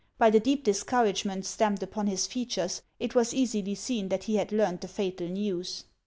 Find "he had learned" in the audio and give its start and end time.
4.23-4.81